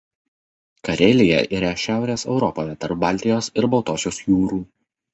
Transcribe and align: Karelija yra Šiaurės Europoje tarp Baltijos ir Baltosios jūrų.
Karelija 0.89 1.43
yra 1.59 1.75
Šiaurės 1.83 2.25
Europoje 2.31 2.77
tarp 2.87 3.05
Baltijos 3.07 3.55
ir 3.63 3.73
Baltosios 3.77 4.25
jūrų. 4.29 4.65